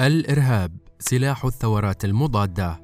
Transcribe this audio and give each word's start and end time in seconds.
الإرهاب 0.00 0.72
سلاح 0.98 1.44
الثورات 1.44 2.04
المضادة. 2.04 2.80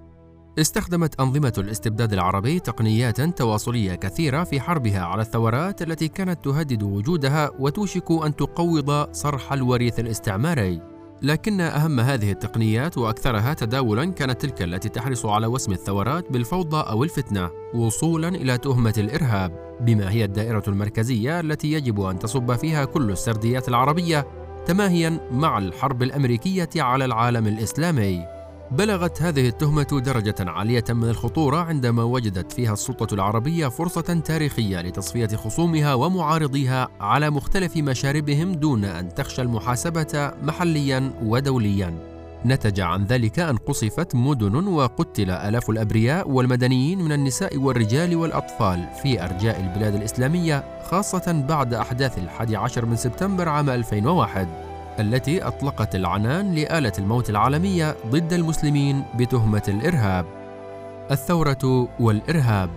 استخدمت 0.59 1.21
أنظمة 1.21 1.52
الاستبداد 1.59 2.12
العربي 2.12 2.61
تقنيات 2.61 3.21
تواصلية 3.21 3.95
كثيرة 3.95 4.45
في 4.45 4.61
حربها 4.61 5.00
على 5.00 5.23
الثورات 5.23 5.82
التي 5.82 6.09
كانت 6.09 6.45
تهدد 6.45 6.82
وجودها 6.82 7.50
وتوشك 7.59 8.11
أن 8.25 8.36
تقوض 8.36 9.12
صرح 9.12 9.52
الوريث 9.52 10.00
الاستعماري. 10.00 10.80
لكن 11.23 11.61
أهم 11.61 12.00
هذه 12.00 12.30
التقنيات 12.30 12.98
وأكثرها 12.98 13.54
تداولا 13.54 14.04
كانت 14.04 14.40
تلك 14.40 14.62
التي 14.62 14.88
تحرص 14.88 15.27
على 15.27 15.46
وسم 15.46 15.72
الثورات 15.72 16.32
بالفوضى 16.32 16.90
أو 16.90 17.04
الفتنة 17.04 17.50
وصولا 17.74 18.29
إلى 18.29 18.58
تهمة 18.58 18.95
الإرهاب 18.98 19.77
بما 19.80 20.11
هي 20.11 20.24
الدائرة 20.24 20.64
المركزية 20.68 21.40
التي 21.40 21.72
يجب 21.72 22.00
أن 22.00 22.18
تصب 22.18 22.56
فيها 22.56 22.84
كل 22.84 23.11
السرديات 23.11 23.68
العربية. 23.68 24.27
تماهيا 24.67 25.21
مع 25.32 25.59
الحرب 25.59 26.03
الأمريكية 26.03 26.69
على 26.77 27.05
العالم 27.05 27.46
الإسلامي. 27.46 28.27
بلغت 28.71 29.23
هذه 29.23 29.49
التهمة 29.49 30.00
درجة 30.05 30.35
عالية 30.41 30.85
من 30.91 31.09
الخطورة 31.09 31.57
عندما 31.57 32.03
وجدت 32.03 32.53
فيها 32.53 32.73
السلطة 32.73 33.14
العربية 33.14 33.69
فرصة 33.69 34.23
تاريخية 34.25 34.81
لتصفية 34.81 35.27
خصومها 35.27 35.95
ومعارضيها 35.95 36.89
على 37.00 37.31
مختلف 37.31 37.77
مشاربهم 37.77 38.53
دون 38.53 38.84
أن 38.84 39.14
تخشى 39.14 39.42
المحاسبة 39.42 40.33
محليا 40.42 41.12
ودوليا. 41.22 42.19
نتج 42.47 42.80
عن 42.80 43.05
ذلك 43.05 43.39
أن 43.39 43.56
قصفت 43.56 44.14
مدن 44.14 44.67
وقتل 44.67 45.30
آلاف 45.30 45.70
الأبرياء 45.70 46.30
والمدنيين 46.30 46.98
من 46.98 47.12
النساء 47.12 47.56
والرجال 47.56 48.16
والأطفال 48.16 48.89
في 49.03 49.25
أرجاء 49.25 49.61
البلاد 49.61 49.94
الإسلامية 49.94 50.64
خاصة 50.91 51.44
بعد 51.48 51.75
أحداث 51.75 52.19
الحادي 52.19 52.56
عشر 52.56 52.86
من 52.86 52.97
سبتمبر 52.97 53.48
عام 53.48 53.70
2001 53.70 54.48
التي 54.98 55.42
أطلقت 55.42 55.94
العنان 55.94 56.55
لآلة 56.55 56.92
الموت 56.98 57.30
العالمية 57.30 57.96
ضد 58.06 58.33
المسلمين 58.33 59.05
بتهمة 59.16 59.62
الإرهاب. 59.68 60.27
الثورة 61.11 61.88
والإرهاب. 62.00 62.70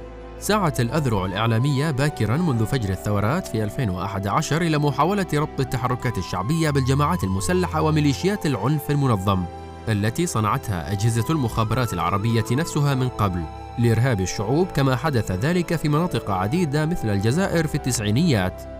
سعت 0.44 0.80
الأذرع 0.80 1.25
الإعلامية 1.25 1.91
باكرا 1.91 2.38
منذ 2.38 2.66
فجر 2.66 2.89
الثورات 2.89 3.47
في 3.47 3.63
2011 3.63 4.61
إلى 4.61 4.77
محاولة 4.77 5.25
ربط 5.33 5.59
التحركات 5.59 6.17
الشعبية 6.17 6.69
بالجماعات 6.69 7.23
المسلحة 7.23 7.81
وميليشيات 7.81 8.45
العنف 8.45 8.91
المنظم 8.91 9.44
التي 9.89 10.25
صنعتها 10.25 10.91
أجهزة 10.91 11.25
المخابرات 11.30 11.94
العربية 11.94 12.45
نفسها 12.52 12.95
من 12.95 13.09
قبل 13.09 13.44
لإرهاب 13.80 14.22
الشعوب 14.22 14.67
كما 14.67 14.95
حدث 14.95 15.31
ذلك 15.31 15.75
في 15.75 15.89
مناطق 15.89 16.31
عديدة 16.31 16.85
مثل 16.85 17.09
الجزائر 17.09 17.67
في 17.67 17.75
التسعينيات. 17.75 18.72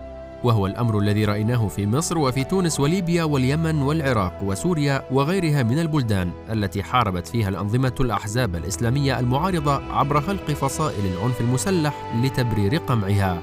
وهو 0.44 0.66
الأمر 0.66 0.98
الذي 0.98 1.24
رأيناه 1.24 1.68
في 1.68 1.86
مصر 1.86 2.18
وفي 2.18 2.44
تونس 2.44 2.80
وليبيا 2.80 3.24
واليمن 3.24 3.82
والعراق 3.82 4.42
وسوريا 4.42 5.02
وغيرها 5.10 5.62
من 5.62 5.78
البلدان 5.78 6.30
التي 6.50 6.82
حاربت 6.82 7.26
فيها 7.26 7.48
الأنظمة 7.48 7.94
الأحزاب 8.00 8.56
الإسلامية 8.56 9.18
المعارضة 9.18 9.92
عبر 9.92 10.20
خلق 10.20 10.50
فصائل 10.50 11.06
العنف 11.06 11.40
المسلح 11.40 12.12
لتبرير 12.22 12.76
قمعها. 12.76 13.42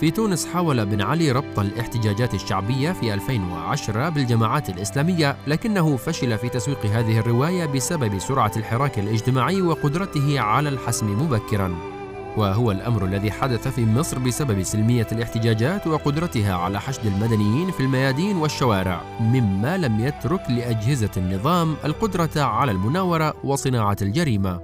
في 0.00 0.10
تونس 0.10 0.46
حاول 0.46 0.86
بن 0.86 1.02
علي 1.02 1.32
ربط 1.32 1.58
الاحتجاجات 1.58 2.34
الشعبية 2.34 2.92
في 2.92 3.14
2010 3.14 4.08
بالجماعات 4.08 4.70
الإسلامية 4.70 5.36
لكنه 5.46 5.96
فشل 5.96 6.38
في 6.38 6.48
تسويق 6.48 6.86
هذه 6.86 7.18
الرواية 7.18 7.66
بسبب 7.66 8.18
سرعة 8.18 8.52
الحراك 8.56 8.98
الاجتماعي 8.98 9.62
وقدرته 9.62 10.40
على 10.40 10.68
الحسم 10.68 11.22
مبكراً. 11.22 11.99
وهو 12.36 12.70
الأمر 12.70 13.04
الذي 13.04 13.30
حدث 13.30 13.68
في 13.68 13.86
مصر 13.86 14.18
بسبب 14.18 14.62
سلمية 14.62 15.06
الاحتجاجات 15.12 15.86
وقدرتها 15.86 16.54
على 16.54 16.80
حشد 16.80 17.06
المدنيين 17.06 17.70
في 17.70 17.80
الميادين 17.80 18.36
والشوارع 18.36 19.00
مما 19.20 19.76
لم 19.76 20.00
يترك 20.00 20.40
لأجهزة 20.50 21.10
النظام 21.16 21.76
القدرة 21.84 22.42
على 22.42 22.72
المناورة 22.72 23.34
وصناعة 23.44 23.96
الجريمة. 24.02 24.60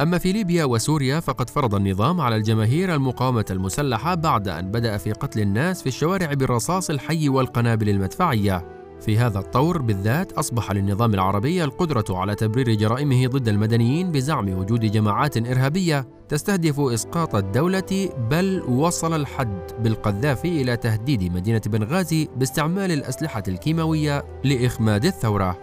أما 0.00 0.18
في 0.18 0.32
ليبيا 0.32 0.64
وسوريا 0.64 1.20
فقد 1.20 1.50
فرض 1.50 1.74
النظام 1.74 2.20
على 2.20 2.36
الجماهير 2.36 2.94
المقاومة 2.94 3.44
المسلحة 3.50 4.14
بعد 4.14 4.48
أن 4.48 4.70
بدأ 4.70 4.96
في 4.96 5.12
قتل 5.12 5.40
الناس 5.40 5.82
في 5.82 5.86
الشوارع 5.86 6.34
بالرصاص 6.34 6.90
الحي 6.90 7.28
والقنابل 7.28 7.88
المدفعية. 7.88 8.83
في 9.04 9.18
هذا 9.18 9.38
الطور 9.38 9.82
بالذات 9.82 10.32
أصبح 10.32 10.72
للنظام 10.72 11.14
العربي 11.14 11.64
القدرة 11.64 12.04
على 12.10 12.34
تبرير 12.34 12.74
جرائمه 12.74 13.26
ضد 13.26 13.48
المدنيين 13.48 14.12
بزعم 14.12 14.48
وجود 14.48 14.80
جماعات 14.80 15.36
إرهابية 15.36 16.08
تستهدف 16.28 16.80
إسقاط 16.80 17.34
الدولة 17.34 18.10
بل 18.30 18.62
وصل 18.68 19.14
الحد 19.14 19.72
بالقذافي 19.80 20.62
إلى 20.62 20.76
تهديد 20.76 21.32
مدينة 21.32 21.60
بنغازي 21.66 22.28
باستعمال 22.36 22.92
الأسلحة 22.92 23.42
الكيماوية 23.48 24.24
لإخماد 24.44 25.04
الثورة. 25.04 25.58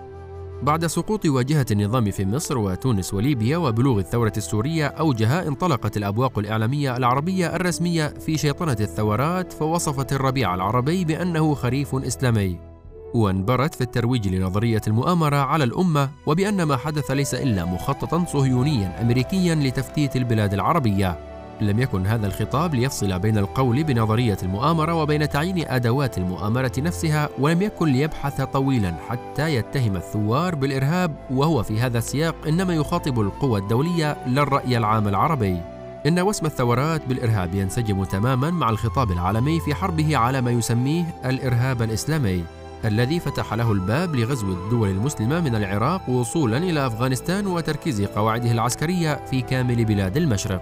بعد 0.64 0.86
سقوط 0.86 1.26
واجهة 1.26 1.66
النظام 1.72 2.12
في 2.12 2.26
مصر 2.26 2.58
وتونس 2.58 3.14
وليبيا 3.14 3.58
وبلوغ 3.58 4.00
الثورة 4.00 4.34
السورية 4.38 4.88
أوجها 4.88 5.48
انطلقت 5.48 5.98
الأبواق 5.98 6.40
الإعلامية 6.40 6.98
العربية 6.98 7.56
الرسمية 7.56 8.08
في 8.08 8.38
شيطنة 8.38 8.78
الثورات 8.80 9.54
فوصفت 9.54 10.14
الربيع 10.14 10.56
العربي 10.56 11.06
بأنه 11.06 11.54
خريف 11.54 11.96
إسلامي. 11.96 12.71
وانبرت 13.14 13.76
في 13.76 13.82
الترويج 13.82 14.28
لنظرية 14.28 14.82
المؤامرة 14.88 15.36
على 15.36 15.64
الأمة 15.64 16.10
وبأن 16.26 16.64
ما 16.64 16.78
حدث 16.78 17.12
ليس 17.12 17.34
إلا 17.34 17.66
مخططا 17.66 18.26
صهيونيا 18.26 19.02
أمريكيا 19.02 19.56
لتفتيت 19.56 20.16
البلاد 20.16 20.54
العربية. 20.54 21.32
لم 21.62 21.80
يكن 21.80 22.08
هذا 22.08 22.28
الخطاب 22.28 22.76
ليفصل 22.76 23.20
بين 23.20 23.38
القول 23.38 23.84
بنظرية 23.84 24.38
المؤامرة 24.44 24.94
وبين 24.94 25.30
تعيين 25.30 25.68
أدوات 25.68 26.18
المؤامرة 26.18 26.72
نفسها 26.78 27.30
ولم 27.40 27.62
يكن 27.62 27.88
ليبحث 27.88 28.42
طويلا 28.42 28.96
حتى 29.10 29.56
يتهم 29.56 29.96
الثوار 29.96 30.56
بالإرهاب 30.56 31.16
وهو 31.32 31.64
في 31.64 31.80
هذا 31.80 31.98
السياق 31.98 32.36
إنما 32.48 32.74
يخاطب 32.74 33.20
القوى 33.20 33.60
الدولية 33.60 34.18
لا 34.28 34.42
الرأي 34.42 34.78
العام 34.78 35.08
العربي. 35.08 35.62
إن 36.08 36.20
وسم 36.20 36.46
الثورات 36.46 37.06
بالإرهاب 37.06 37.56
ينسجم 37.56 38.04
تماما 38.04 38.50
مع 38.50 38.70
الخطاب 38.70 39.12
العالمي 39.12 39.60
في 39.60 39.76
حربه 39.76 40.18
على 40.18 40.42
ما 40.42 40.52
يسميه 40.52 41.06
الإرهاب 41.26 41.82
الإسلامي. 41.82 42.44
الذي 42.86 43.20
فتح 43.20 43.54
له 43.54 43.72
الباب 43.72 44.16
لغزو 44.16 44.54
الدول 44.54 44.90
المسلمة 44.90 45.40
من 45.40 45.56
العراق 45.56 46.10
وصولا 46.10 46.58
إلى 46.58 46.88
أفغانستان 46.88 47.48
وتركيز 47.48 48.02
قواعده 48.02 48.52
العسكرية 48.52 49.26
في 49.26 49.42
كامل 49.42 49.86
بلاد 49.86 50.18
المشرق. 50.18 50.62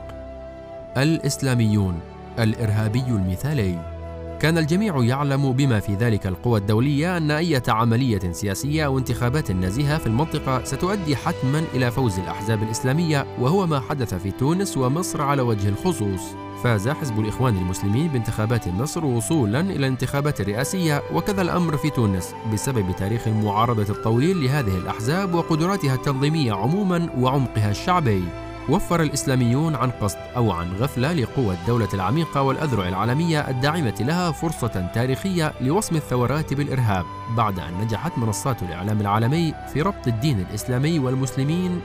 الإسلاميون 0.97 2.00
الإرهابي 2.40 3.03
المثالي 3.08 3.98
كان 4.39 4.57
الجميع 4.57 5.03
يعلم 5.03 5.53
بما 5.53 5.79
في 5.79 5.95
ذلك 5.95 6.27
القوى 6.27 6.59
الدولية 6.59 7.17
أن 7.17 7.31
أي 7.31 7.61
عملية 7.67 8.31
سياسية 8.31 8.85
أو 8.85 8.97
انتخابات 8.97 9.51
نزيهة 9.51 9.97
في 9.97 10.07
المنطقة 10.07 10.63
ستؤدي 10.63 11.16
حتما 11.16 11.63
إلى 11.73 11.91
فوز 11.91 12.19
الأحزاب 12.19 12.63
الإسلامية 12.63 13.25
وهو 13.39 13.67
ما 13.67 13.79
حدث 13.79 14.13
في 14.13 14.31
تونس 14.31 14.78
ومصر 14.78 15.22
على 15.22 15.41
وجه 15.41 15.69
الخصوص. 15.69 16.22
فاز 16.63 16.89
حزب 16.89 17.19
الإخوان 17.19 17.57
المسلمين 17.57 18.07
بانتخابات 18.07 18.67
مصر 18.67 19.05
وصولا 19.05 19.59
إلى 19.59 19.75
الانتخابات 19.75 20.41
الرئاسية 20.41 21.01
وكذا 21.13 21.41
الأمر 21.41 21.78
في 21.78 21.89
تونس 21.89 22.33
بسبب 22.53 22.95
تاريخ 22.95 23.28
المعارضة 23.28 23.94
الطويل 23.94 24.44
لهذه 24.44 24.78
الأحزاب 24.78 25.33
وقدراتها 25.33 25.95
التنظيمية 25.95 26.53
عموما 26.53 27.09
وعمقها 27.17 27.72
الشعبي. 27.72 28.23
وفر 28.69 29.02
الإسلاميون 29.02 29.75
عن 29.75 29.91
قصد 29.91 30.18
أو 30.35 30.52
عن 30.52 30.74
غفلة 30.74 31.13
لقوى 31.13 31.56
الدولة 31.56 31.88
العميقة 31.94 32.41
والأذرع 32.41 32.88
العالمية 32.88 33.50
الداعمة 33.50 33.96
لها 34.00 34.31
فرصة 34.31 34.90
تاريخية 34.94 35.53
لوصم 35.62 35.96
الثورات 35.96 36.53
بالإرهاب 36.53 37.06
بعد 37.38 37.59
أن 37.59 37.81
نجحت 37.81 38.18
منصات 38.18 38.63
الإعلام 38.63 39.02
العالمي 39.02 39.53
في 39.74 39.81
ربط 39.81 40.08
الدين 40.08 40.40
الإسلامي 40.40 41.00
والمسلمين 41.00 41.81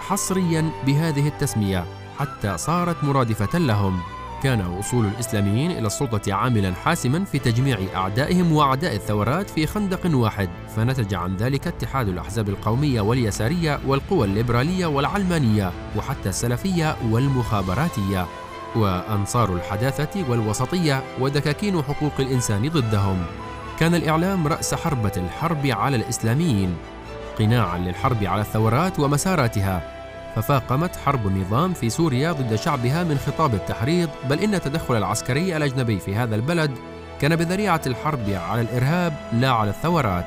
حصريا 0.00 0.70
بهذه 0.86 1.28
التسمية 1.28 1.84
حتى 2.18 2.58
صارت 2.58 3.04
مرادفة 3.04 3.58
لهم. 3.58 4.00
كان 4.42 4.66
وصول 4.66 5.06
الإسلاميين 5.06 5.70
إلى 5.70 5.86
السلطة 5.86 6.32
عاملا 6.32 6.74
حاسما 6.74 7.24
في 7.24 7.38
تجميع 7.38 7.78
أعدائهم 7.94 8.52
وأعداء 8.52 8.94
الثورات 8.94 9.50
في 9.50 9.66
خندق 9.66 10.00
واحد. 10.16 10.48
فنتج 10.76 11.14
عن 11.14 11.36
ذلك 11.36 11.66
اتحاد 11.66 12.08
الأحزاب 12.08 12.48
القومية 12.48 13.00
واليسارية 13.00 13.80
والقوى 13.86 14.26
الليبرالية 14.26 14.86
والعلمانية 14.86 15.72
وحتى 15.96 16.28
السلفية 16.28 16.96
والمخابراتية 17.10 18.26
وأنصار 18.76 19.54
الحداثة 19.54 20.30
والوسطية 20.30 21.02
ودكاكين 21.20 21.82
حقوق 21.82 22.12
الإنسان 22.18 22.68
ضدهم. 22.68 23.22
كان 23.80 23.94
الإعلام 23.94 24.46
رأس 24.46 24.74
حربة 24.74 25.12
الحرب 25.16 25.66
على 25.66 25.96
الإسلاميين 25.96 26.76
قناعا 27.38 27.78
للحرب 27.78 28.24
على 28.24 28.40
الثورات 28.40 29.00
ومساراتها. 29.00 29.97
ففاقمت 30.36 30.96
حرب 30.96 31.26
النظام 31.26 31.74
في 31.74 31.90
سوريا 31.90 32.32
ضد 32.32 32.54
شعبها 32.54 33.04
من 33.04 33.18
خطاب 33.18 33.54
التحريض 33.54 34.08
بل 34.30 34.40
إن 34.40 34.54
التدخل 34.54 34.96
العسكري 34.96 35.56
الأجنبي 35.56 35.98
في 35.98 36.14
هذا 36.14 36.34
البلد 36.34 36.70
كان 37.20 37.36
بذريعة 37.36 37.80
الحرب 37.86 38.30
على 38.30 38.60
الإرهاب 38.60 39.12
لا 39.32 39.50
على 39.50 39.70
الثورات. 39.70 40.26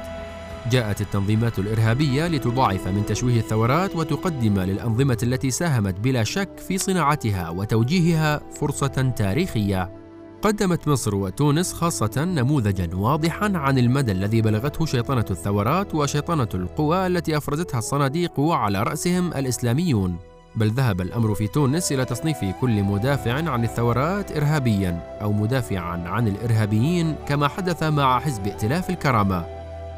جاءت 0.71 1.01
التنظيمات 1.01 1.59
الإرهابية 1.59 2.27
لتضاعف 2.27 2.87
من 2.87 3.05
تشويه 3.05 3.39
الثورات 3.39 3.95
وتقدم 3.95 4.59
للأنظمة 4.59 5.17
التي 5.23 5.51
ساهمت 5.51 5.99
بلا 5.99 6.23
شك 6.23 6.49
في 6.67 6.77
صناعتها 6.77 7.49
وتوجيهها 7.49 8.41
فرصة 8.59 9.13
تاريخية. 9.17 10.00
قدمت 10.41 10.87
مصر 10.87 11.15
وتونس 11.15 11.73
خاصة 11.73 12.23
نموذجا 12.23 12.89
واضحا 12.95 13.51
عن 13.55 13.77
المدى 13.77 14.11
الذي 14.11 14.41
بلغته 14.41 14.85
شيطنة 14.85 15.25
الثورات 15.31 15.95
وشيطنة 15.95 16.47
القوى 16.53 17.07
التي 17.07 17.37
أفرزتها 17.37 17.77
الصناديق 17.77 18.39
وعلى 18.39 18.83
رأسهم 18.83 19.33
الإسلاميون. 19.33 20.17
بل 20.55 20.71
ذهب 20.71 21.01
الأمر 21.01 21.35
في 21.35 21.47
تونس 21.47 21.91
إلى 21.91 22.05
تصنيف 22.05 22.37
كل 22.61 22.83
مدافع 22.83 23.49
عن 23.49 23.63
الثورات 23.63 24.37
إرهابيا 24.37 25.19
أو 25.21 25.31
مدافعا 25.31 26.03
عن 26.07 26.27
الإرهابيين 26.27 27.15
كما 27.27 27.47
حدث 27.47 27.83
مع 27.83 28.19
حزب 28.19 28.47
ائتلاف 28.47 28.89
الكرامة. 28.89 29.45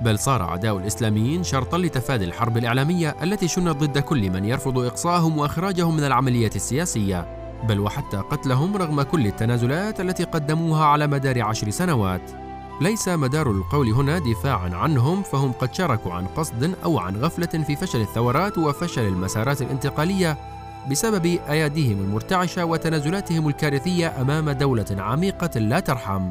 بل 0.01 0.19
صار 0.19 0.41
عداء 0.41 0.77
الإسلاميين 0.77 1.43
شرطا 1.43 1.77
لتفادي 1.77 2.25
الحرب 2.25 2.57
الإعلامية 2.57 3.15
التي 3.23 3.47
شنت 3.47 3.67
ضد 3.67 3.97
كل 3.97 4.29
من 4.29 4.45
يرفض 4.45 4.77
إقصاءهم 4.79 5.37
وإخراجهم 5.37 5.97
من 5.97 6.03
العملية 6.03 6.51
السياسية. 6.55 7.42
بل 7.63 7.79
وحتى 7.79 8.17
قتلهم 8.17 8.77
رغم 8.77 9.01
كل 9.01 9.27
التنازلات 9.27 9.99
التي 10.01 10.23
قدموها 10.23 10.85
على 10.85 11.07
مدار 11.07 11.41
عشر 11.41 11.69
سنوات. 11.69 12.31
ليس 12.81 13.07
مدار 13.07 13.51
القول 13.51 13.89
هنا 13.89 14.19
دفاعا 14.19 14.69
عنهم 14.75 15.23
فهم 15.23 15.51
قد 15.51 15.73
شاركوا 15.73 16.13
عن 16.13 16.25
قصد 16.25 16.75
أو 16.83 16.99
عن 16.99 17.15
غفلة 17.15 17.63
في 17.67 17.75
فشل 17.75 18.01
الثورات 18.01 18.57
وفشل 18.57 19.01
المسارات 19.07 19.61
الانتقالية 19.61 20.37
بسبب 20.91 21.25
أياديهم 21.25 21.99
المرتعشة 21.99 22.65
وتنازلاتهم 22.65 23.47
الكارثية 23.47 24.21
أمام 24.21 24.49
دولة 24.49 24.85
عميقة 24.97 25.59
لا 25.59 25.79
ترحم. 25.79 26.29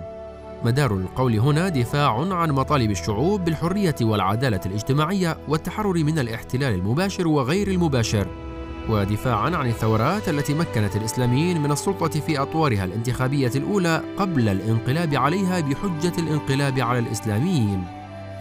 مدار 0.65 0.95
القول 0.97 1.39
هنا 1.39 1.69
دفاع 1.69 2.35
عن 2.35 2.51
مطالب 2.51 2.91
الشعوب 2.91 3.45
بالحرية 3.45 3.95
والعدالة 4.03 4.61
الاجتماعية 4.67 5.37
والتحرر 5.49 6.05
من 6.05 6.19
الاحتلال 6.19 6.75
المباشر 6.75 7.29
وغير 7.29 7.69
المباشر. 7.69 8.52
ودفاعا 8.89 9.57
عن 9.57 9.67
الثورات 9.69 10.29
التي 10.29 10.55
مكنت 10.55 10.97
الإسلاميين 10.97 11.63
من 11.63 11.73
السلطة 11.73 12.21
في 12.21 12.39
أطوارها 12.39 12.85
الانتخابية 12.85 13.53
الأولى 13.57 14.03
قبل 14.17 14.49
الانقلاب 14.49 15.15
عليها 15.15 15.61
بحجة 15.61 16.13
الانقلاب 16.19 16.81
على 16.81 16.99
الإسلاميين. 16.99 17.85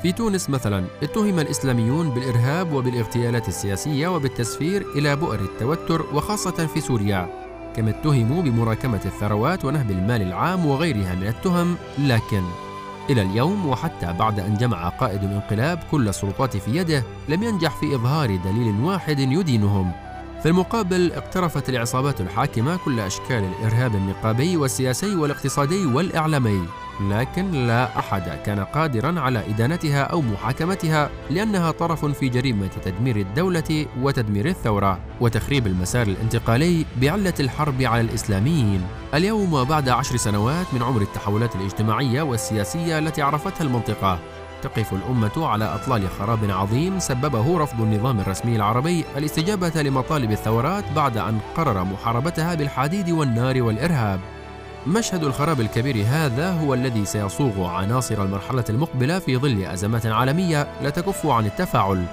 في 0.01 0.11
تونس 0.11 0.49
مثلا 0.49 0.85
اتهم 1.03 1.39
الإسلاميون 1.39 2.09
بالإرهاب 2.09 2.73
وبالاغتيالات 2.73 3.47
السياسية 3.47 4.07
وبالتسفير 4.07 4.85
إلى 4.95 5.15
بؤر 5.15 5.39
التوتر 5.39 6.05
وخاصة 6.13 6.67
في 6.67 6.81
سوريا. 6.81 7.29
كما 7.75 7.89
اتهموا 7.89 8.41
بمراكمة 8.41 9.01
الثروات 9.05 9.65
ونهب 9.65 9.91
المال 9.91 10.21
العام 10.21 10.65
وغيرها 10.65 11.15
من 11.15 11.27
التهم 11.27 11.75
لكن 11.99 12.43
إلى 13.09 13.21
اليوم 13.21 13.65
وحتى 13.65 14.13
بعد 14.13 14.39
أن 14.39 14.57
جمع 14.57 14.89
قائد 14.89 15.23
الانقلاب 15.23 15.79
كل 15.91 16.09
السلطات 16.09 16.57
في 16.57 16.77
يده 16.77 17.03
لم 17.29 17.43
ينجح 17.43 17.75
في 17.79 17.95
إظهار 17.95 18.35
دليل 18.35 18.75
واحد 18.81 19.19
يدينهم. 19.19 19.91
في 20.41 20.47
المقابل 20.49 21.11
اقترفت 21.11 21.69
العصابات 21.69 22.21
الحاكمة 22.21 22.77
كل 22.85 22.99
أشكال 22.99 23.43
الإرهاب 23.43 23.95
النقابي 23.95 24.57
والسياسي 24.57 25.15
والاقتصادي 25.15 25.85
والإعلامي 25.85 26.67
لكن 27.09 27.51
لا 27.51 27.99
أحد 27.99 28.39
كان 28.45 28.59
قادرا 28.59 29.19
على 29.19 29.39
إدانتها 29.49 30.03
أو 30.03 30.21
محاكمتها 30.21 31.09
لأنها 31.29 31.71
طرف 31.71 32.05
في 32.05 32.29
جريمة 32.29 32.69
تدمير 32.85 33.15
الدولة 33.15 33.85
وتدمير 34.01 34.45
الثورة 34.45 34.99
وتخريب 35.21 35.67
المسار 35.67 36.07
الانتقالي 36.07 36.85
بعلة 37.01 37.33
الحرب 37.39 37.81
على 37.81 38.01
الإسلاميين. 38.01 38.81
اليوم 39.13 39.63
بعد 39.63 39.89
عشر 39.89 40.17
سنوات 40.17 40.65
من 40.73 40.83
عمر 40.83 41.01
التحولات 41.01 41.55
الاجتماعية 41.55 42.21
والسياسية 42.21 42.99
التي 42.99 43.21
عرفتها 43.21 43.63
المنطقة 43.63 44.19
تقف 44.61 44.93
الأمة 44.93 45.47
على 45.47 45.65
أطلال 45.65 46.09
خراب 46.09 46.51
عظيم 46.51 46.99
سببه 46.99 47.57
رفض 47.59 47.81
النظام 47.81 48.19
الرسمي 48.19 48.55
العربي 48.55 49.05
الاستجابة 49.17 49.81
لمطالب 49.81 50.31
الثورات 50.31 50.83
بعد 50.95 51.17
أن 51.17 51.39
قرر 51.57 51.83
محاربتها 51.83 52.55
بالحديد 52.55 53.09
والنار 53.09 53.61
والإرهاب. 53.61 54.19
مشهد 54.87 55.23
الخراب 55.23 55.61
الكبير 55.61 56.05
هذا 56.07 56.51
هو 56.51 56.73
الذي 56.73 57.05
سيصوغ 57.05 57.65
عناصر 57.65 58.23
المرحلة 58.23 58.63
المقبلة 58.69 59.19
في 59.19 59.37
ظل 59.37 59.65
أزمات 59.65 60.05
عالمية 60.05 60.67
لا 60.81 60.89
تكف 60.89 61.25
عن 61.25 61.45
التفاعل. 61.45 62.05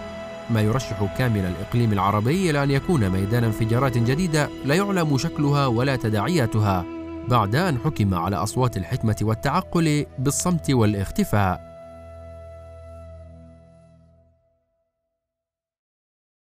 ما 0.51 0.61
يرشح 0.61 1.17
كامل 1.19 1.45
الإقليم 1.45 1.93
العربي 1.93 2.51
إلى 2.51 2.63
أن 2.63 2.71
يكون 2.71 3.11
ميدان 3.11 3.45
انفجارات 3.45 3.99
جديدة 3.99 4.49
لا 4.65 4.75
يعلم 4.75 5.19
شكلها 5.19 5.67
ولا 5.67 5.97
تداعياتها. 5.97 6.85
بعد 7.29 7.57
أن 7.57 7.79
حكم 7.79 8.15
على 8.15 8.37
أصوات 8.37 8.77
الحكمة 8.77 9.17
والتعقل 9.23 10.07
بالصمت 10.19 10.71
والاختفاء 10.71 11.68